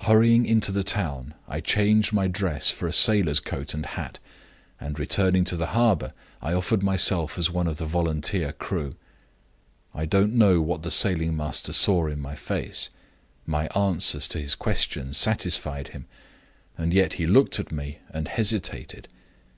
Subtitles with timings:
[0.00, 4.18] Hurrying into the town, I changed my dress for a sailor's coat and hat,
[4.80, 8.96] and, returning to the harbor, I offered myself as one of the volunteer crew.
[9.94, 12.88] I don't know what the sailing master saw in my face.
[13.44, 16.06] My answers to his questions satisfied him,
[16.78, 19.08] and yet he looked at me and hesitated.